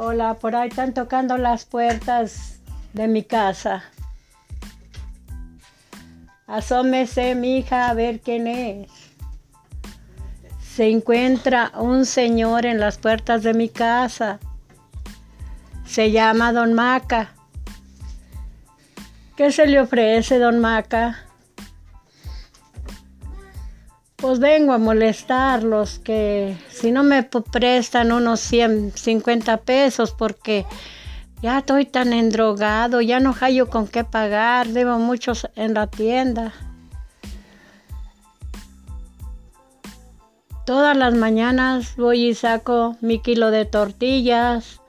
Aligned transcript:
Hola, 0.00 0.34
por 0.34 0.54
ahí 0.54 0.68
están 0.68 0.94
tocando 0.94 1.36
las 1.38 1.64
puertas 1.64 2.60
de 2.92 3.08
mi 3.08 3.24
casa. 3.24 3.82
Asómese, 6.46 7.34
mi 7.34 7.58
hija, 7.58 7.90
a 7.90 7.94
ver 7.94 8.20
quién 8.20 8.46
es. 8.46 8.88
Se 10.62 10.88
encuentra 10.88 11.72
un 11.74 12.06
señor 12.06 12.64
en 12.64 12.78
las 12.78 12.96
puertas 12.96 13.42
de 13.42 13.54
mi 13.54 13.68
casa. 13.68 14.38
Se 15.84 16.12
llama 16.12 16.52
Don 16.52 16.74
Maca. 16.74 17.32
¿Qué 19.36 19.50
se 19.50 19.66
le 19.66 19.80
ofrece, 19.80 20.38
Don 20.38 20.60
Maca? 20.60 21.27
Pues 24.20 24.40
vengo 24.40 24.72
a 24.72 24.78
molestarlos, 24.78 26.00
que 26.00 26.56
si 26.70 26.90
no 26.90 27.04
me 27.04 27.22
prestan 27.22 28.10
unos 28.10 28.40
150 28.40 29.58
pesos 29.58 30.10
porque 30.10 30.66
ya 31.40 31.58
estoy 31.58 31.84
tan 31.84 32.12
endrogado, 32.12 33.00
ya 33.00 33.20
no 33.20 33.32
hallo 33.32 33.70
con 33.70 33.86
qué 33.86 34.02
pagar, 34.02 34.66
debo 34.66 34.98
muchos 34.98 35.48
en 35.54 35.74
la 35.74 35.86
tienda. 35.86 36.52
Todas 40.66 40.96
las 40.96 41.14
mañanas 41.14 41.94
voy 41.96 42.30
y 42.30 42.34
saco 42.34 42.96
mi 43.00 43.20
kilo 43.20 43.52
de 43.52 43.66
tortillas, 43.66 44.80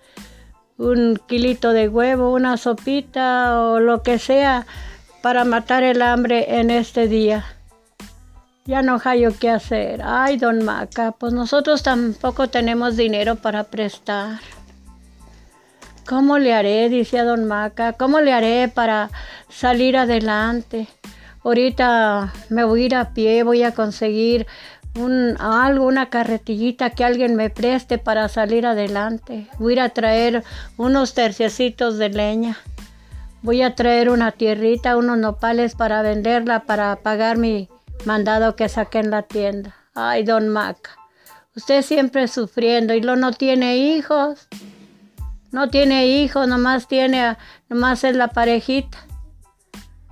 un 0.80 1.22
kilito 1.28 1.72
de 1.72 1.88
huevo, 1.88 2.34
una 2.34 2.58
sopita 2.58 3.62
o 3.62 3.80
lo 3.80 4.02
que 4.02 4.18
sea 4.18 4.66
para 5.22 5.46
matar 5.46 5.84
el 5.84 6.02
hambre 6.02 6.60
en 6.60 6.72
este 6.72 7.08
día. 7.08 7.59
Ya 8.70 8.84
no 8.84 9.00
hallo 9.00 9.32
qué 9.40 9.50
hacer. 9.50 10.00
Ay, 10.04 10.38
don 10.38 10.64
Maca, 10.64 11.14
pues 11.14 11.34
nosotros 11.34 11.82
tampoco 11.82 12.50
tenemos 12.50 12.96
dinero 12.96 13.36
para 13.36 13.64
prestar. 13.64 14.42
¿Cómo 16.08 16.38
le 16.38 16.54
haré? 16.54 16.88
Decía 16.88 17.24
don 17.24 17.46
Maca. 17.46 17.94
¿Cómo 17.94 18.22
le 18.22 18.32
haré 18.32 18.68
para 18.68 19.10
salir 19.50 19.98
adelante? 19.98 20.88
Ahorita 21.44 22.32
me 22.50 22.64
voy 22.64 22.84
a 22.84 22.86
ir 22.86 22.96
a 22.96 23.10
pie, 23.16 23.42
voy 23.42 23.64
a 23.64 23.74
conseguir 23.74 24.46
un, 24.96 25.36
algo, 25.40 25.88
una 25.88 26.12
carretillita 26.12 26.92
que 26.92 27.04
alguien 27.04 27.36
me 27.36 27.50
preste 27.50 27.98
para 27.98 28.30
salir 28.30 28.68
adelante. 28.68 29.48
Voy 29.58 29.72
a 29.72 29.76
ir 29.78 29.82
a 29.82 29.90
traer 29.90 30.44
unos 30.78 31.16
terciecitos 31.16 31.98
de 31.98 32.10
leña. 32.10 32.56
Voy 33.42 33.64
a 33.64 33.74
traer 33.74 34.12
una 34.12 34.32
tierrita, 34.32 34.96
unos 34.96 35.18
nopales 35.18 35.74
para 35.74 36.04
venderla, 36.04 36.66
para 36.66 36.98
pagar 36.98 37.38
mi, 37.38 37.68
mandado 38.06 38.56
que 38.56 38.70
saque 38.70 39.00
en 39.00 39.12
la 39.12 39.24
tienda. 39.24 39.76
Ay, 39.94 40.24
don 40.24 40.50
Maca, 40.50 40.92
usted 41.56 41.82
siempre 41.82 42.28
sufriendo 42.28 42.94
y 42.94 43.02
lo 43.02 43.16
no 43.16 43.34
tiene 43.34 43.78
hijos. 43.78 44.48
No 45.52 45.70
tiene 45.70 46.08
hijos, 46.08 46.48
nomás 46.48 46.88
tiene, 46.88 47.36
nomás 47.70 48.04
es 48.04 48.16
la 48.16 48.28
parejita. 48.28 49.00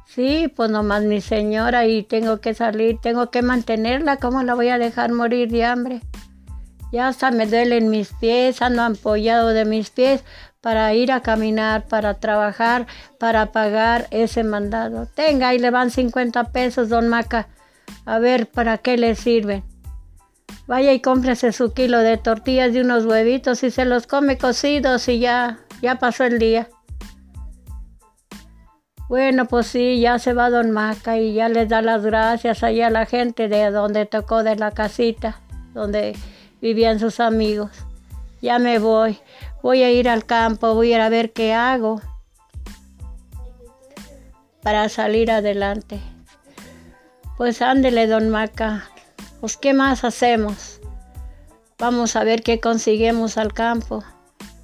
Sí, 0.05 0.51
pues 0.55 0.71
nomás 0.71 1.03
mi 1.03 1.21
señora 1.21 1.85
y 1.85 2.01
tengo 2.01 2.41
que 2.41 2.55
salir, 2.55 2.97
tengo 3.01 3.29
que 3.29 3.43
mantenerla, 3.43 4.17
¿cómo 4.17 4.41
la 4.41 4.55
voy 4.55 4.69
a 4.69 4.79
dejar 4.79 5.11
morir 5.11 5.51
de 5.51 5.63
hambre? 5.63 6.01
Ya 6.91 7.09
hasta 7.09 7.29
me 7.29 7.45
duelen 7.45 7.89
mis 7.89 8.13
pies, 8.13 8.63
ando 8.63 8.81
apoyado 8.81 9.49
de 9.49 9.65
mis 9.65 9.91
pies 9.91 10.23
para 10.59 10.93
ir 10.95 11.11
a 11.11 11.21
caminar, 11.21 11.85
para 11.85 12.15
trabajar, 12.15 12.87
para 13.19 13.51
pagar 13.51 14.07
ese 14.09 14.43
mandado. 14.43 15.05
Tenga, 15.05 15.49
ahí 15.49 15.59
le 15.59 15.69
van 15.69 15.91
50 15.91 16.45
pesos, 16.45 16.89
don 16.89 17.09
Maca. 17.09 17.47
A 18.05 18.19
ver, 18.19 18.47
¿para 18.49 18.77
qué 18.77 18.97
le 18.97 19.15
sirven? 19.15 19.63
Vaya 20.67 20.93
y 20.93 21.01
cómprese 21.01 21.51
su 21.53 21.73
kilo 21.73 21.99
de 21.99 22.17
tortillas 22.17 22.73
y 22.73 22.79
unos 22.79 23.05
huevitos 23.05 23.63
y 23.63 23.71
se 23.71 23.85
los 23.85 24.05
come 24.07 24.37
cocidos 24.37 25.07
y 25.07 25.19
ya, 25.19 25.59
ya 25.81 25.99
pasó 25.99 26.25
el 26.25 26.39
día. 26.39 26.69
Bueno, 29.07 29.45
pues 29.45 29.67
sí, 29.67 30.01
ya 30.01 30.19
se 30.19 30.33
va 30.33 30.49
Don 30.49 30.71
Maca 30.71 31.17
y 31.17 31.33
ya 31.33 31.47
les 31.47 31.69
da 31.69 31.81
las 31.81 32.03
gracias 32.03 32.63
ahí 32.63 32.81
a 32.81 32.89
la 32.89 33.05
gente 33.05 33.47
de 33.47 33.71
donde 33.71 34.05
tocó 34.05 34.43
de 34.43 34.57
la 34.57 34.71
casita, 34.71 35.39
donde 35.73 36.13
vivían 36.61 36.99
sus 36.99 37.21
amigos. 37.21 37.71
Ya 38.41 38.59
me 38.59 38.79
voy, 38.79 39.17
voy 39.63 39.83
a 39.83 39.91
ir 39.91 40.09
al 40.09 40.25
campo, 40.25 40.73
voy 40.75 40.91
a 40.91 40.95
ir 40.97 41.01
a 41.01 41.09
ver 41.09 41.31
qué 41.31 41.53
hago 41.53 42.01
para 44.61 44.89
salir 44.89 45.31
adelante. 45.31 46.01
Pues 47.37 47.61
ándele, 47.61 48.07
don 48.07 48.29
Maca. 48.29 48.89
Pues 49.39 49.57
qué 49.57 49.75
más 49.75 50.03
hacemos. 50.03 50.81
Vamos 51.77 52.15
a 52.15 52.23
ver 52.23 52.41
qué 52.41 52.59
conseguimos 52.59 53.37
al 53.37 53.53
campo. 53.53 54.03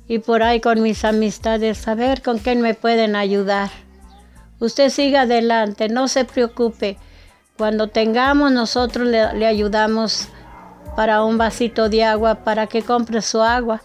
Y 0.07 0.17
por 0.17 0.41
ahí 0.41 0.59
con 0.59 0.81
mis 0.81 1.05
amistades, 1.05 1.87
a 1.87 1.93
ver 1.93 2.23
con 2.23 2.39
quién 2.39 2.61
me 2.61 2.73
pueden 2.73 3.15
ayudar. 3.15 3.69
Usted 4.59 4.89
siga 4.89 5.21
adelante, 5.21 5.87
no 5.87 6.07
se 6.07 6.25
preocupe. 6.25 6.97
Cuando 7.59 7.89
tengamos, 7.89 8.51
nosotros 8.51 9.07
le, 9.07 9.31
le 9.35 9.45
ayudamos 9.45 10.29
para 10.95 11.23
un 11.23 11.37
vasito 11.37 11.89
de 11.89 12.03
agua, 12.03 12.43
para 12.43 12.65
que 12.65 12.81
compre 12.81 13.21
su 13.21 13.41
agua, 13.43 13.83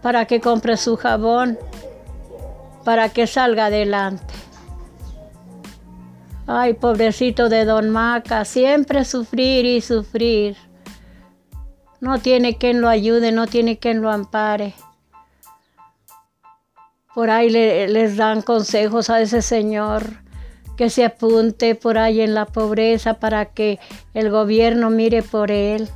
para 0.00 0.26
que 0.26 0.40
compre 0.40 0.76
su 0.76 0.96
jabón, 0.96 1.58
para 2.84 3.08
que 3.08 3.26
salga 3.26 3.66
adelante. 3.66 4.43
Ay, 6.46 6.74
pobrecito 6.74 7.48
de 7.48 7.64
don 7.64 7.88
Maca, 7.88 8.44
siempre 8.44 9.06
sufrir 9.06 9.64
y 9.64 9.80
sufrir. 9.80 10.56
No 12.00 12.18
tiene 12.18 12.58
quien 12.58 12.82
lo 12.82 12.88
ayude, 12.88 13.32
no 13.32 13.46
tiene 13.46 13.78
quien 13.78 14.02
lo 14.02 14.10
ampare. 14.10 14.74
Por 17.14 17.30
ahí 17.30 17.48
les 17.48 18.16
dan 18.18 18.42
consejos 18.42 19.08
a 19.08 19.22
ese 19.22 19.40
señor 19.40 20.02
que 20.76 20.90
se 20.90 21.06
apunte 21.06 21.76
por 21.76 21.96
ahí 21.96 22.20
en 22.20 22.34
la 22.34 22.44
pobreza 22.44 23.14
para 23.14 23.46
que 23.46 23.78
el 24.12 24.30
gobierno 24.30 24.90
mire 24.90 25.22
por 25.22 25.50
él. 25.50 25.88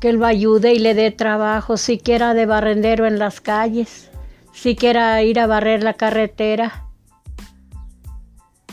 Que 0.00 0.12
lo 0.12 0.26
ayude 0.26 0.72
y 0.72 0.80
le 0.80 0.94
dé 0.94 1.12
trabajo, 1.12 1.76
siquiera 1.76 2.34
de 2.34 2.46
barrendero 2.46 3.06
en 3.06 3.20
las 3.20 3.40
calles, 3.40 4.10
siquiera 4.52 5.22
ir 5.22 5.38
a 5.38 5.46
barrer 5.46 5.84
la 5.84 5.94
carretera 5.94 6.87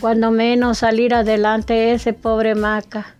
cuando 0.05 0.29
menos 0.29 0.77
salir 0.77 1.15
adelante 1.15 1.91
ese 1.91 2.13
pobre 2.13 2.53
Maca, 2.53 3.15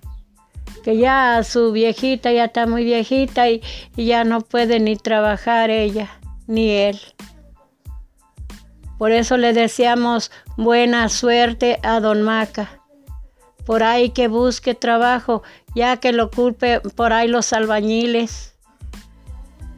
que 0.83 0.97
ya 0.97 1.41
su 1.43 1.71
viejita 1.71 2.31
ya 2.31 2.45
está 2.45 2.67
muy 2.67 2.83
viejita 2.83 3.49
y, 3.49 3.63
ya 3.97 4.23
no 4.23 4.41
puede 4.41 4.79
ni 4.79 4.95
trabajar 4.95 5.71
ella, 5.71 6.11
ni 6.45 6.69
él. 6.69 6.99
Por 8.99 9.11
eso 9.11 9.35
le 9.37 9.53
deseamos 9.53 10.29
buena 10.57 11.09
suerte 11.09 11.79
a 11.81 11.99
don 11.99 12.21
Maca. 12.21 12.83
Por 13.65 13.81
ahí 13.81 14.11
que 14.11 14.27
busque 14.27 14.75
trabajo, 14.75 15.41
ya 15.73 15.97
que 15.97 16.11
lo 16.11 16.29
culpe 16.29 16.81
por 16.81 17.13
ahí 17.13 17.27
los 17.27 17.51
albañiles. 17.51 18.53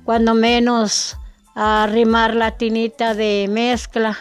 Cuando 0.03 0.33
menos 0.33 1.15
arrimar 1.55 2.35
la 2.35 2.57
tinita 2.57 3.13
de 3.13 3.47
mezcla, 3.49 4.17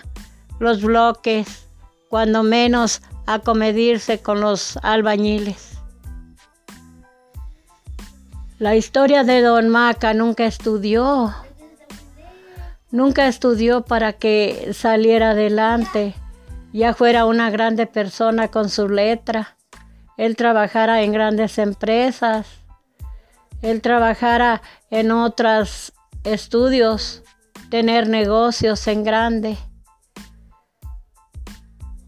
los 0.61 0.83
bloques 0.83 1.66
cuando 2.09 2.43
menos 2.43 3.03
acomedirse 3.27 4.21
con 4.21 4.41
los 4.41 4.79
albañiles. 4.83 5.79
La 8.59 8.75
historia 8.75 9.23
de 9.25 9.43
Don 9.43 9.69
Maca 9.69 10.15
nunca 10.15 10.47
estudió, 10.47 11.35
nunca 12.91 13.27
estudió 13.27 13.85
para 13.85 14.15
que 14.15 14.71
saliera 14.73 15.31
adelante, 15.31 16.15
ya 16.73 16.95
fuera 16.95 17.27
una 17.27 17.51
grande 17.51 17.87
persona 17.87 18.49
con 18.49 18.71
su 18.71 18.89
letra, 18.89 19.59
él 20.17 20.37
trabajara 20.37 21.03
en 21.03 21.13
grandes 21.13 21.59
empresas, 21.59 22.47
él 23.61 23.83
trabajara 23.83 24.63
en 24.91 25.11
otros 25.11 25.93
estudios, 26.25 27.23
tener 27.69 28.09
negocios 28.09 28.87
en 28.87 29.05
grande 29.05 29.59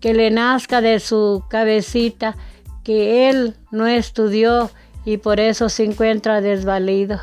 que 0.00 0.14
le 0.14 0.30
nazca 0.30 0.80
de 0.80 1.00
su 1.00 1.44
cabecita 1.48 2.36
que 2.84 3.28
él 3.28 3.56
no 3.70 3.86
estudió 3.86 4.70
y 5.04 5.18
por 5.18 5.40
eso 5.40 5.68
se 5.68 5.84
encuentra 5.84 6.40
desvalido. 6.40 7.20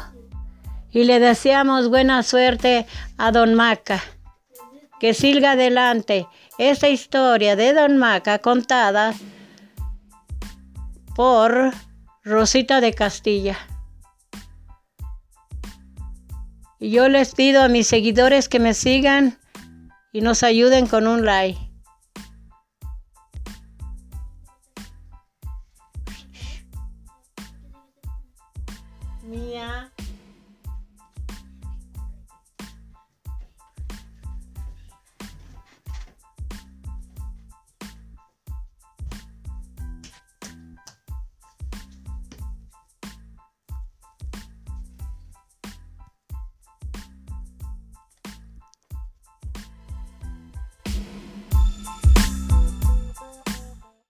Y 0.92 1.04
le 1.04 1.20
deseamos 1.20 1.90
buena 1.90 2.24
suerte 2.24 2.86
a 3.18 3.32
Don 3.32 3.54
Maca. 3.56 4.02
Que 5.00 5.14
siga 5.14 5.52
adelante 5.52 6.28
esta 6.58 6.88
historia 6.88 7.56
de 7.56 7.74
Don 7.74 7.98
Maca 7.98 8.40
contada 8.40 9.14
por 11.16 11.74
Rosita 12.24 12.82
de 12.82 12.94
Castilla. 12.94 13.58
Y 16.80 16.92
yo 16.92 17.10
les 17.10 17.34
pido 17.34 17.62
a 17.62 17.68
mis 17.68 17.88
seguidores 17.88 18.50
que 18.50 18.60
me 18.60 18.74
sigan 18.74 19.38
y 20.12 20.22
nos 20.22 20.44
ayuden 20.44 20.88
con 20.88 21.08
un 21.08 21.26
like. 21.26 21.65
Mia 29.26 29.95